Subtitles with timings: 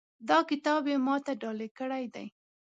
[0.29, 2.23] دا کتاب یې ما ته ډالۍ کړی ده